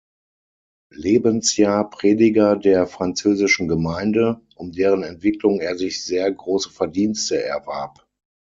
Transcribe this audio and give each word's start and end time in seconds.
Lebensjahr 0.95 1.87
Prediger 1.91 2.55
der 2.55 2.87
französischen 2.87 3.67
Gemeinde, 3.67 4.41
um 4.55 4.71
deren 4.71 5.03
Entwicklung 5.03 5.59
er 5.59 5.75
sich 5.77 6.03
sehr 6.03 6.31
große 6.31 6.71
Verdienste 6.71 7.39
erwarb. 7.43 8.07